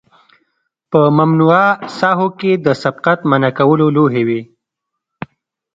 [0.91, 1.65] په ممنوعه
[1.97, 4.41] ساحو کې د سبقت منع کولو لوحې وي